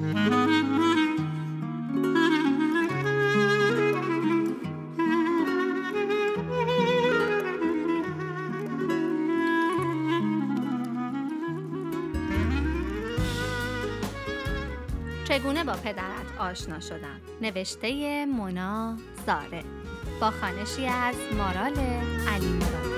چگونه 0.00 0.12
با 15.64 15.72
پدرت 15.72 16.38
آشنا 16.38 16.80
شدم؟ 16.80 17.20
نوشته 17.40 18.26
مونا 18.26 18.96
زاره. 19.26 19.64
با 20.20 20.30
خانشی 20.30 20.86
از 20.86 21.14
مارال 21.38 21.78
علی 22.28 22.48
مرادی 22.48 22.90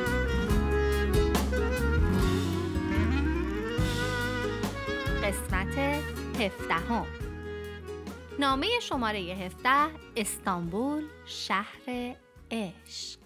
قسمت 5.22 6.21
هفدهم 6.42 7.06
نامه 8.38 8.80
شماره 8.82 9.18
هفته 9.18 9.90
استانبول 10.16 11.08
شهر 11.26 12.16
عشق. 12.50 13.18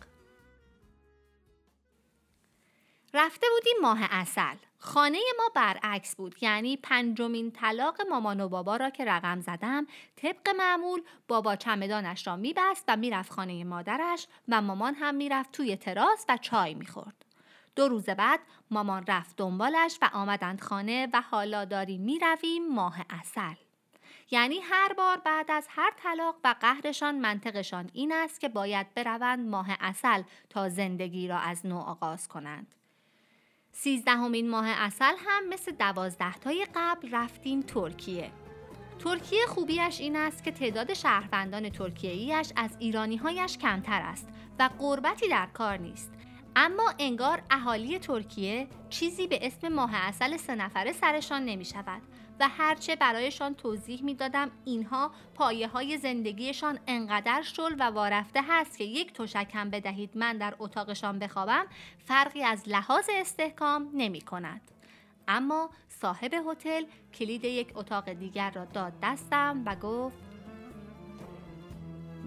رفته 3.15 3.47
بودیم 3.55 3.77
ماه 3.83 3.99
اصل 4.11 4.57
خانه 4.79 5.19
ما 5.39 5.45
برعکس 5.55 6.17
بود 6.17 6.37
یعنی 6.41 6.77
پنجمین 6.77 7.51
طلاق 7.51 8.03
مامان 8.11 8.41
و 8.41 8.49
بابا 8.49 8.77
را 8.77 8.91
که 8.91 9.05
رقم 9.05 9.41
زدم 9.41 9.87
طبق 10.17 10.49
معمول 10.59 11.03
بابا 11.29 11.57
چمدانش 11.57 12.27
را 12.27 12.37
میبست 12.37 12.85
و 12.89 12.97
می‌رفت 12.97 13.33
خانه 13.33 13.65
مادرش 13.65 14.27
و 14.49 14.63
مامان 14.63 14.95
هم 14.95 15.15
می‌رفت 15.15 15.53
توی 15.53 15.77
تراس 15.77 16.25
و 16.29 16.37
چای 16.37 16.75
می‌خورد. 16.75 17.26
دو 17.77 17.89
روز 17.89 18.05
بعد 18.05 18.41
مامان 18.71 19.05
رفت 19.09 19.37
دنبالش 19.37 19.99
و 20.03 20.11
آمدند 20.13 20.61
خانه 20.61 21.09
و 21.13 21.21
حالا 21.21 21.65
داریم 21.65 22.01
می‌رویم 22.01 22.75
ماه 22.75 22.97
اصل 23.11 23.55
یعنی 24.31 24.61
هر 24.61 24.93
بار 24.93 25.17
بعد 25.17 25.51
از 25.51 25.67
هر 25.71 25.93
طلاق 25.97 26.37
و 26.45 26.55
قهرشان 26.61 27.19
منطقشان 27.19 27.91
این 27.93 28.13
است 28.13 28.41
که 28.41 28.49
باید 28.49 28.95
بروند 28.95 29.49
ماه 29.49 29.67
اصل 29.81 30.23
تا 30.51 30.69
زندگی 30.69 31.29
را 31.29 31.39
از 31.39 31.67
نو 31.67 31.79
آغاز 31.79 32.29
کنند 32.29 32.75
سیزدهمین 33.73 34.51
ماه 34.51 34.67
اصل 34.69 35.15
هم 35.19 35.49
مثل 35.49 35.73
دوازده 35.73 36.33
تای 36.33 36.67
قبل 36.75 37.09
رفتیم 37.13 37.63
ترکیه. 37.63 38.31
ترکیه 38.99 39.47
خوبیش 39.47 40.01
این 40.01 40.17
است 40.17 40.45
که 40.45 40.53
تعداد 40.53 40.95
شهروندان 40.95 41.71
ترکیه 41.71 42.11
ایش 42.11 42.53
از 42.57 42.77
ایرانی 42.79 43.17
هایش 43.17 43.59
کمتر 43.59 44.03
است 44.03 44.29
و 44.59 44.71
قربتی 44.79 45.29
در 45.29 45.47
کار 45.47 45.77
نیست. 45.77 46.16
اما 46.59 46.95
انگار 46.99 47.43
اهالی 47.51 47.99
ترکیه 47.99 48.67
چیزی 48.91 49.27
به 49.27 49.47
اسم 49.47 49.69
ماه 49.69 49.91
اصل 49.95 50.37
سه 50.37 50.55
نفره 50.55 50.93
سرشان 50.93 51.45
نمی 51.45 51.65
شود 51.65 52.03
و 52.41 52.49
هرچه 52.49 52.97
برایشان 52.97 53.55
توضیح 53.55 54.03
می 54.03 54.15
دادم 54.15 54.51
اینها 54.65 55.11
پایه 55.35 55.69
های 55.69 55.99
زندگیشان 55.99 56.79
انقدر 56.87 57.43
شل 57.43 57.75
و 57.79 57.83
وارفته 57.83 58.41
هست 58.49 58.79
که 58.79 58.85
یک 58.85 59.13
تشکم 59.13 59.71
بدهید 59.71 60.11
من 60.15 60.39
در 60.39 60.55
اتاقشان 60.59 61.19
بخوابم 61.19 61.67
فرقی 61.99 62.43
از 62.43 62.63
لحاظ 62.67 63.05
استحکام 63.15 63.91
نمی 63.95 64.21
کند. 64.21 64.61
اما 65.29 65.71
صاحب 65.89 66.35
هتل 66.35 66.85
کلید 67.15 67.45
یک 67.45 67.73
اتاق 67.75 68.13
دیگر 68.13 68.51
را 68.51 68.65
داد 68.65 68.93
دستم 69.03 69.63
و 69.67 69.77
گفت 69.77 70.17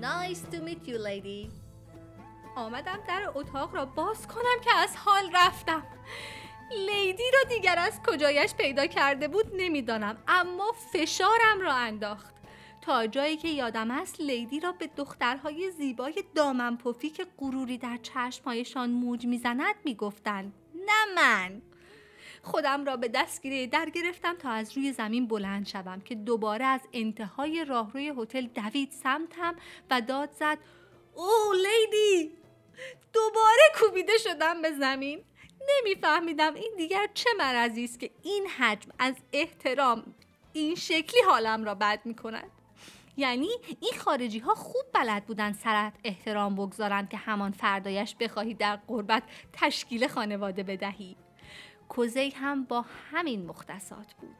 Nice 0.02 0.42
to 0.52 0.58
meet 0.66 0.88
you 0.88 0.98
lady 0.98 1.69
آمدم 2.60 3.00
در 3.08 3.32
اتاق 3.36 3.76
را 3.76 3.86
باز 3.86 4.28
کنم 4.28 4.62
که 4.64 4.76
از 4.76 4.96
حال 4.98 5.32
رفتم. 5.34 5.84
لیدی 6.72 7.24
را 7.34 7.50
دیگر 7.50 7.76
از 7.78 8.00
کجایش 8.08 8.54
پیدا 8.54 8.88
کرده 8.88 9.28
بود 9.28 9.46
نمی‌دانم 9.56 10.18
اما 10.28 10.72
فشارم 10.94 11.62
را 11.62 11.74
انداخت. 11.74 12.34
تا 12.82 13.08
جایی 13.08 13.38
که 13.38 13.48
یادم 13.48 13.92
است 13.92 14.22
لیدی 14.22 14.60
را 14.60 14.72
به 14.72 14.90
دخترهای 14.98 15.72
زیبای 15.72 16.24
دامن 16.36 16.78
پفی 16.78 17.10
که 17.10 17.26
غروری 17.38 17.78
در 17.78 17.98
چشمهایشان 17.98 18.89
موج 18.89 19.26
می‌زند 19.26 19.76
می‌گفتند 19.86 20.54
نه 20.76 21.14
من! 21.16 21.62
خودم 22.44 22.86
را 22.86 22.98
به 22.98 23.08
دستگیره 23.08 23.67
در 23.67 23.89
گرفتم 23.89 24.33
تا 24.33 24.50
از 24.50 24.78
روی 24.78 24.94
زمین 24.94 25.28
بلند 25.28 25.67
شوم 25.67 26.02
که 26.02 26.16
دوباره 26.16 26.66
از 26.66 26.82
انتهای 26.94 27.66
راهروی 27.66 28.14
هتل 28.17 28.48
دوید 28.48 28.92
سمتم 28.92 29.56
و 29.89 30.02
داد 30.02 30.32
زد 30.32 30.58
او 31.16 31.54
لیدی! 31.54 32.39
دوباره 33.14 33.62
کوبیده 33.80 34.17
شدم 34.17 34.62
به 34.62 34.72
زمین. 34.72 35.23
نمیفهمیدم 35.70 36.54
این 36.54 36.73
دیگر 36.78 37.08
چه 37.14 37.30
مرضی 37.38 37.84
است 37.84 38.00
که 38.00 38.12
این 38.23 38.48
حجم 38.48 38.90
از 39.00 39.16
احترام 39.34 40.16
این 40.54 40.76
شکلی 40.76 41.22
حالم 41.28 41.64
را 41.64 41.76
بد 41.76 42.00
می 42.06 42.16
کند 42.16 42.52
یعنی 43.18 43.50
این 43.80 43.94
خارجی 44.00 44.39
ها 44.39 44.56
خوب 44.56 44.86
بلد 44.94 45.26
بودن 45.26 45.54
سرت 45.54 45.94
احترام 46.04 46.56
بگذارند 46.56 47.10
که 47.10 47.18
همان 47.18 47.52
فردایش 47.52 48.16
بخواهی 48.20 48.54
در 48.54 48.76
قربت 48.76 49.23
تشکیل 49.54 50.08
خانواده 50.08 50.64
بدهی. 50.64 51.16
کوزی 51.89 52.30
هم 52.30 52.64
با 52.64 52.86
همین 53.12 53.45
مختصات 53.45 54.14
بود. 54.14 54.36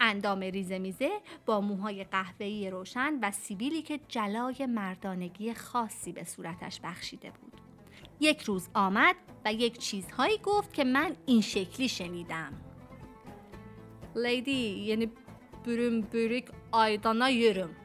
اندام 0.00 0.40
ریزه 0.40 0.78
میزه 0.78 1.10
با 1.46 1.60
موهای 1.60 2.04
قهوه‌ای 2.04 2.70
روشن 2.70 3.18
و 3.22 3.30
سیبیلی 3.32 3.82
که 3.82 4.00
جلای 4.08 4.66
مردانگی 4.66 5.54
خاصی 5.54 6.12
به 6.12 6.24
صورتش 6.24 6.80
بخشیده 6.80 7.30
بود. 7.30 7.67
یک 8.20 8.42
روز 8.42 8.68
آمد 8.74 9.16
و 9.44 9.52
یک 9.52 9.78
چیزهایی 9.78 10.38
گفت 10.38 10.72
که 10.72 10.84
من 10.84 11.16
این 11.26 11.40
شکلی 11.40 11.88
شنیدم. 11.88 12.52
لیدی 14.16 14.70
یعنی 14.70 15.12
برم 15.66 16.00
بریک 16.00 16.48
آیدانا 16.72 17.30
یرم 17.30 17.76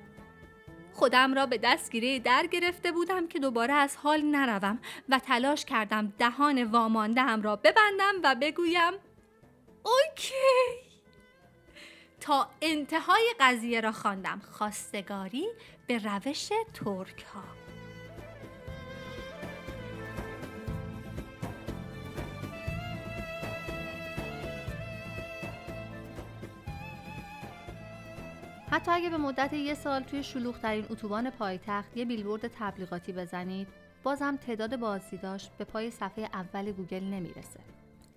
خودم 0.94 1.34
را 1.34 1.46
به 1.46 1.58
دستگیره 1.58 2.20
در 2.20 2.48
گرفته 2.52 2.92
بودم 2.92 3.28
که 3.28 3.40
دوباره 3.40 3.74
از 3.74 3.96
حال 3.98 4.22
نروم 4.22 4.80
و 5.10 5.20
تلاش 5.20 5.66
کردم 5.66 6.14
دهان 6.20 6.64
وامانده 6.64 7.36
را 7.36 7.56
ببندم 7.56 8.14
و 8.24 8.36
بگویم 8.42 8.94
OK. 9.84 10.84
تا 12.22 12.50
انتهای 12.62 13.34
قضیه 13.40 13.82
را 13.82 13.92
خواندم. 13.92 14.42
خواستگاری 14.52 15.48
به 15.88 15.98
روش 15.98 16.50
ترک 16.74 17.24
ها 17.34 17.63
حتی 28.74 28.92
اگه 28.92 29.10
به 29.10 29.18
مدت 29.18 29.54
یه 29.54 29.74
سال 29.74 30.04
توی 30.04 30.24
شلوغترین 30.24 30.86
اتوبان 30.90 31.30
پایتخت 31.30 31.98
یه 31.98 32.06
بیلبورد 32.06 32.48
تبلیغاتی 32.48 33.14
بزنید 33.14 33.68
بازم 34.04 34.36
تعداد 34.36 34.76
بازدیداش 34.76 35.50
به 35.58 35.66
پای 35.66 35.92
صفحه 35.92 36.30
اول 36.34 36.72
گوگل 36.72 37.04
نمی‌رسه. 37.04 37.60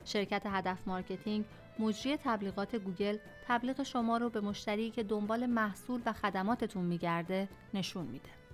شرکت 0.04 0.42
هدف 0.46 0.78
مارکتینگ 0.86 1.44
مجری 1.78 2.16
تبلیغات 2.16 2.76
گوگل 2.76 3.18
تبلیغ 3.46 3.82
شما 3.82 4.16
رو 4.16 4.30
به 4.30 4.40
مشتری 4.40 4.90
که 4.90 5.02
دنبال 5.02 5.46
محصول 5.46 6.00
و 6.06 6.12
خدماتتون 6.12 6.84
میگرده 6.84 7.48
نشون 7.74 8.06
میده. 8.06 8.45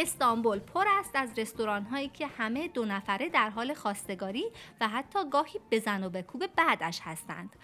استانبول 0.00 0.58
پر 0.58 0.84
است 0.98 1.10
از 1.14 1.38
رستوران 1.38 1.82
هایی 1.82 2.08
که 2.08 2.26
همه 2.26 2.68
دو 2.68 2.84
نفره 2.84 3.28
در 3.28 3.50
حال 3.50 3.74
خواستگاری 3.74 4.44
و 4.80 4.88
حتی 4.88 5.18
گاهی 5.30 5.60
بزن 5.70 6.04
و 6.04 6.10
بکوب 6.10 6.46
بعدش 6.46 7.00
هستند 7.02 7.56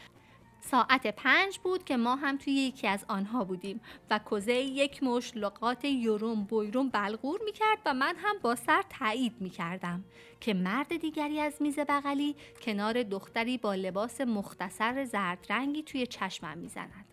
ساعت 0.60 1.06
پنج 1.06 1.58
بود 1.58 1.84
که 1.84 1.97
ما 1.97 2.16
هم 2.16 2.36
توی 2.36 2.52
یکی 2.52 2.86
از 2.86 3.04
آنها 3.08 3.44
بودیم 3.44 3.80
و 4.10 4.19
کوزه 4.19 4.52
یک 4.52 5.02
مش 5.02 5.32
لقات 5.36 5.84
یوروم 5.84 6.44
بویروم 6.44 6.88
بلغور 6.88 7.41
می‌کرد 7.44 7.78
و 7.86 7.94
من 7.94 8.16
هم 8.16 8.36
با 8.42 8.54
سر 8.54 8.82
تایید 8.91 9.41
می‌کردم 9.41 10.04
که 10.41 10.54
مرد 10.54 10.97
دیگری 10.97 11.41
از 11.41 11.62
میز 11.62 11.78
بغلی 11.78 12.36
کنار 12.62 13.03
دختری 13.03 13.59
با 13.59 13.74
لباس 13.74 14.21
مختصر 14.21 15.04
زرد 15.04 15.47
رنگی 15.50 15.83
توی 15.83 16.06
چشمم 16.06 16.59
می‌زند. 16.59 17.04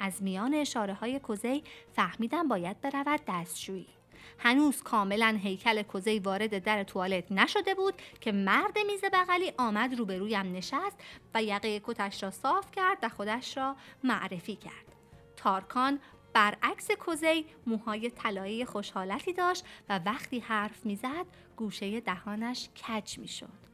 از 0.00 0.22
میان 0.22 0.54
اشاره 0.54 0.94
های 0.94 1.18
کوزی 1.18 1.62
فهمیدم 1.92 2.48
باید 2.48 2.80
برود 2.80 3.20
دستشویی. 3.28 3.97
هنوز 4.38 4.82
کاملا 4.82 5.38
هیکل 5.42 5.82
کوزه 5.82 6.20
وارد 6.24 6.64
در 6.64 6.84
توالت 6.84 7.32
نشده 7.32 7.74
بود 7.74 7.94
که 8.20 8.32
مرد 8.32 8.78
میز 8.86 9.04
بغلی 9.12 9.52
آمد 9.58 9.94
روبرویم 9.98 10.52
نشست 10.52 10.96
و 11.34 11.42
یقه 11.42 11.80
کتش 11.84 12.22
را 12.22 12.30
صاف 12.30 12.70
کرد 12.70 12.98
و 13.02 13.08
خودش 13.08 13.56
را 13.56 13.76
معرفی 14.04 14.56
کرد. 14.56 14.94
تارکان 15.36 16.00
برعکس 16.32 16.90
کوزی 16.90 17.46
موهای 17.66 18.10
طلایی 18.10 18.64
خوشحالتی 18.64 19.32
داشت 19.32 19.64
و 19.88 20.00
وقتی 20.06 20.38
حرف 20.38 20.86
می‌زد 20.86 21.26
گوشه 21.56 22.00
دهانش 22.00 22.68
کج 22.68 23.18
می‌شد. 23.18 23.68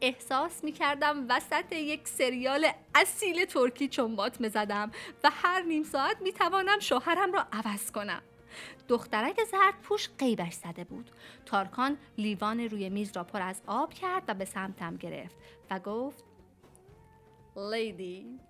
احساس 0.00 0.64
می 0.64 0.72
کردم 0.72 1.26
وسط 1.28 1.72
یک 1.72 2.08
سریال 2.08 2.66
اصیل 2.94 3.44
ترکی 3.44 3.88
چنبات 3.88 4.40
می 4.40 4.48
زدم 4.48 4.90
و 5.24 5.30
هر 5.34 5.62
نیم 5.62 5.82
ساعت 5.82 6.22
می 6.22 6.32
توانم 6.32 6.78
شوهرم 6.80 7.32
را 7.32 7.46
عوض 7.52 7.90
کنم. 7.90 8.22
دخترک 8.88 9.44
زرد 9.44 9.74
پوش 9.82 10.08
قیبش 10.18 10.52
زده 10.52 10.84
بود. 10.84 11.10
تارکان 11.46 11.96
لیوان 12.18 12.60
روی 12.60 12.88
میز 12.88 13.16
را 13.16 13.24
پر 13.24 13.42
از 13.42 13.62
آب 13.66 13.94
کرد 13.94 14.22
و 14.28 14.34
به 14.34 14.44
سمتم 14.44 14.96
گرفت 14.96 15.36
و 15.70 15.78
گفت 15.78 16.24
لیدی 17.56 18.40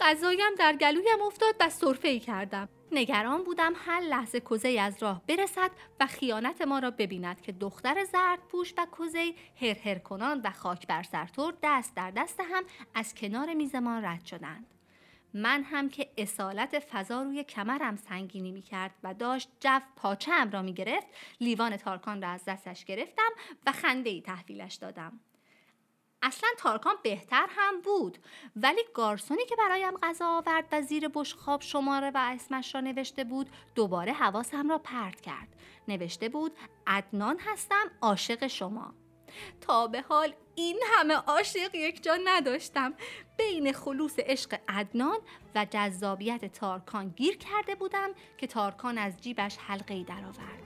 غذایم 0.00 0.54
در 0.58 0.76
گلویم 0.76 1.22
افتاد 1.26 1.54
و 1.60 1.70
صرفه 1.70 2.08
ای 2.08 2.20
کردم. 2.20 2.68
نگران 2.92 3.44
بودم 3.44 3.72
هر 3.76 4.00
لحظه 4.00 4.40
کوزه 4.40 4.68
از 4.68 5.02
راه 5.02 5.22
برسد 5.26 5.70
و 6.00 6.06
خیانت 6.06 6.62
ما 6.62 6.78
را 6.78 6.90
ببیند 6.90 7.40
که 7.40 7.52
دختر 7.52 8.04
زرد 8.04 8.38
پوش 8.48 8.74
و 8.78 8.86
کوزه 8.92 9.34
هر 9.84 9.98
کنان 9.98 10.40
و 10.44 10.50
خاک 10.50 10.86
بر 10.86 11.02
سرتور 11.02 11.54
دست 11.62 11.94
در 11.94 12.10
دست 12.10 12.40
هم 12.40 12.64
از 12.94 13.14
کنار 13.14 13.54
میزمان 13.54 14.04
رد 14.04 14.24
شدند. 14.24 14.77
من 15.34 15.62
هم 15.62 15.88
که 15.88 16.10
اصالت 16.16 16.78
فضا 16.78 17.22
روی 17.22 17.44
کمرم 17.44 17.96
سنگینی 17.96 18.52
می 18.52 18.62
کرد 18.62 18.94
و 19.02 19.14
داشت 19.14 19.50
جف 19.60 19.82
پاچه 19.96 20.44
را 20.44 20.62
می 20.62 20.74
گرفت 20.74 21.06
لیوان 21.40 21.76
تارکان 21.76 22.22
را 22.22 22.28
از 22.28 22.44
دستش 22.44 22.84
گرفتم 22.84 23.30
و 23.66 23.72
خنده 23.72 24.10
ای 24.10 24.20
تحویلش 24.20 24.74
دادم. 24.74 25.20
اصلا 26.22 26.48
تارکان 26.58 26.94
بهتر 27.02 27.46
هم 27.50 27.80
بود 27.80 28.18
ولی 28.56 28.80
گارسونی 28.94 29.44
که 29.44 29.56
برایم 29.56 29.96
غذا 30.02 30.26
آورد 30.26 30.64
و 30.72 30.82
زیر 30.82 31.08
بشخاب 31.08 31.62
شماره 31.62 32.10
و 32.10 32.18
اسمش 32.34 32.74
را 32.74 32.80
نوشته 32.80 33.24
بود 33.24 33.50
دوباره 33.74 34.12
حواسم 34.12 34.70
را 34.70 34.78
پرت 34.78 35.20
کرد 35.20 35.48
نوشته 35.88 36.28
بود 36.28 36.52
عدنان 36.86 37.38
هستم 37.40 37.90
عاشق 38.02 38.46
شما 38.46 38.94
تا 39.60 39.86
به 39.86 40.02
حال 40.02 40.34
این 40.54 40.80
همه 40.84 41.14
عاشق 41.14 41.74
یک 41.74 42.02
جا 42.02 42.18
نداشتم. 42.24 42.94
بین 43.38 43.72
خلوص 43.72 44.18
عشق 44.18 44.58
عدنان 44.68 45.18
و 45.54 45.66
جذابیت 45.70 46.52
تارکان 46.52 47.08
گیر 47.08 47.36
کرده 47.36 47.74
بودم 47.74 48.10
که 48.38 48.46
تارکان 48.46 48.98
از 48.98 49.20
جیبش 49.20 49.56
حلقه 49.56 49.94
ای 49.94 50.04
درآورد. 50.04 50.62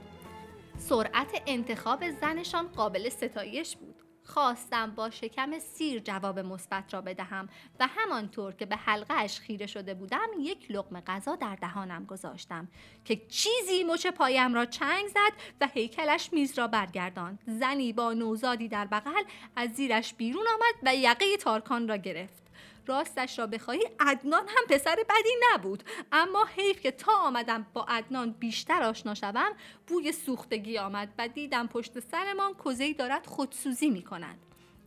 سرعت 0.79 1.43
انتخاب 1.47 2.11
زنشان 2.11 2.69
قابل 2.69 3.09
ستایش 3.09 3.77
بود. 3.77 4.03
خواستم 4.25 4.91
با 4.91 5.11
شکم 5.11 5.59
سیر 5.59 6.01
جواب 6.01 6.39
مثبت 6.39 6.95
را 6.95 7.01
بدهم 7.01 7.49
و 7.81 7.87
همانطور 7.87 8.53
که 8.53 8.67
به 8.67 8.77
حلقه 8.77 9.15
اش 9.15 9.41
خیره 9.41 9.67
شده 9.67 9.95
بودم 9.95 10.29
یک 10.41 10.71
لقمه 10.71 11.01
غذا 11.01 11.37
در 11.37 11.57
دهانم 11.57 12.05
گذاشتم 12.05 12.69
که 13.05 13.17
چیزی 13.17 13.85
مچ 13.85 14.07
پایم 14.07 14.55
را 14.55 14.65
چنگ 14.65 15.09
زد 15.09 15.33
و 15.61 15.69
هیکلش 15.75 16.33
میز 16.33 16.59
را 16.59 16.67
برگرداند. 16.67 17.39
زنی 17.47 17.93
با 17.93 18.13
نوزادی 18.13 18.69
در 18.69 18.87
بغل 18.87 19.23
از 19.57 19.71
زیرش 19.71 20.15
بیرون 20.15 20.47
آمد 20.47 20.75
و 20.83 20.97
یقه 20.97 21.37
تارکان 21.37 21.89
را 21.89 21.97
گرفت. 21.97 22.42
راستش 22.87 23.39
را 23.39 23.47
بخواهی 23.47 23.89
عدنان 24.01 24.49
هم 24.49 24.65
پسر 24.69 24.97
بدی 24.97 25.35
نبود 25.53 25.83
اما 26.13 26.45
حیف 26.57 26.81
که 26.81 26.91
تا 26.91 27.13
آمدم 27.13 27.67
با 27.75 27.85
عدنان 27.89 28.33
بیشتر 28.33 28.83
آشنا 28.83 29.15
شوم 29.15 29.53
بوی 29.87 30.13
سوختگی 30.13 30.79
آمد 30.79 31.09
و 31.19 31.29
دیدم 31.29 31.67
پشت 31.67 32.01
سرمان 32.01 32.55
کوزهای 32.55 32.95
دارد 32.95 33.27
خودسوزی 33.27 33.91
می 33.91 34.03
کند. 34.03 34.39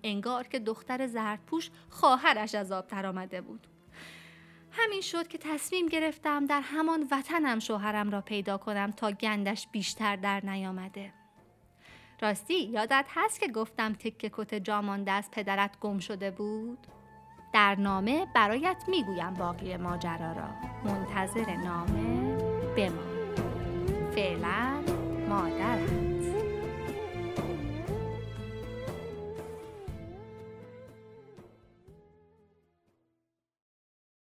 انگار 0.03 0.47
که 0.47 0.59
دختر 0.59 1.07
زردپوش 1.07 1.69
خواهرش 1.89 2.55
از 2.55 2.71
آب 2.71 2.93
آمده 2.93 3.41
بود 3.41 3.67
همین 4.71 5.01
شد 5.01 5.27
که 5.27 5.37
تصمیم 5.37 5.87
گرفتم 5.87 6.45
در 6.45 6.61
همان 6.61 7.07
وطنم 7.11 7.59
شوهرم 7.59 8.09
را 8.09 8.21
پیدا 8.21 8.57
کنم 8.57 8.91
تا 8.91 9.11
گندش 9.11 9.67
بیشتر 9.71 10.15
در 10.15 10.45
نیامده 10.45 11.13
راستی 12.21 12.63
یادت 12.63 13.05
هست 13.09 13.39
که 13.39 13.47
گفتم 13.47 13.93
تکه 13.93 14.31
کت 14.33 14.55
جامانده 14.55 15.11
از 15.11 15.31
پدرت 15.31 15.79
گم 15.79 15.99
شده 15.99 16.31
بود؟ 16.31 16.87
در 17.55 17.75
نامه 17.79 18.27
برایت 18.33 18.83
می‌گویم 18.87 19.33
باقی 19.33 19.77
ماجرا 19.77 20.31
را. 20.31 20.47
منتظر 20.83 21.55
نامه 21.55 22.37
بمان. 22.77 23.35
فعلا 24.15 24.81
مادرم. 25.29 26.14